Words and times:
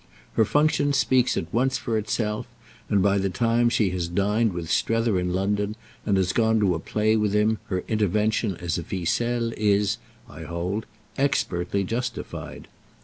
Her 0.33 0.45
function 0.45 0.93
speaks 0.93 1.37
at 1.37 1.53
once 1.53 1.77
for 1.77 1.95
itself, 1.95 2.47
and 2.89 3.03
by 3.03 3.19
the 3.19 3.29
time 3.29 3.69
she 3.69 3.91
has 3.91 4.07
dined 4.07 4.51
with 4.51 4.67
Strether 4.67 5.19
in 5.19 5.31
London 5.31 5.75
and 6.07 6.33
gone 6.33 6.59
to 6.59 6.73
a 6.73 6.79
play 6.79 7.15
with 7.15 7.35
him 7.35 7.59
her 7.65 7.83
intervention 7.87 8.57
as 8.57 8.79
a 8.79 8.83
ficelle 8.83 9.53
is, 9.55 9.99
I 10.27 10.41
hold, 10.41 10.87
expertly 11.19 11.83
justified. 11.83 12.67